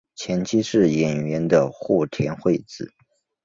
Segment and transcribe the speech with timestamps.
[0.15, 2.91] 前妻是演员的户田惠子。